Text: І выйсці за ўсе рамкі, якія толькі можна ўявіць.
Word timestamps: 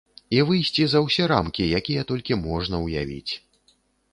І 0.35 0.37
выйсці 0.51 0.87
за 0.93 0.99
ўсе 1.07 1.27
рамкі, 1.33 1.67
якія 1.81 2.07
толькі 2.13 2.39
можна 2.47 2.75
ўявіць. 2.85 3.33